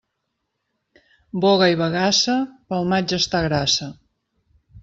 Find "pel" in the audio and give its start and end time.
2.73-2.91